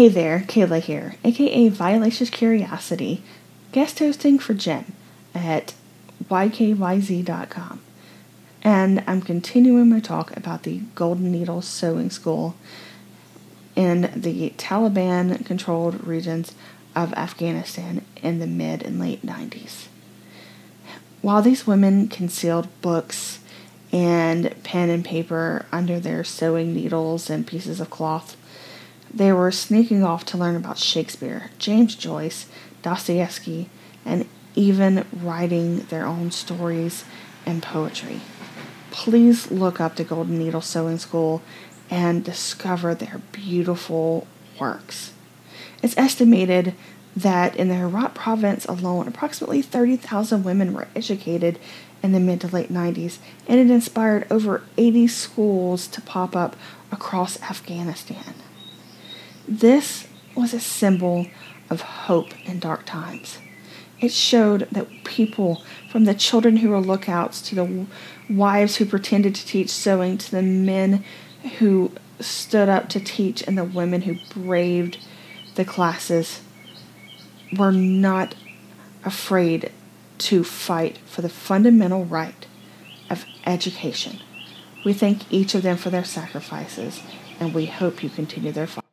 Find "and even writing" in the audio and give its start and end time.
34.04-35.80